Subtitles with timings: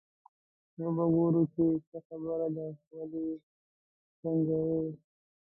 [0.81, 2.65] وبه ګورو چې څه خبره ده
[2.95, 3.35] ولې یې
[4.21, 4.89] ډنګوي.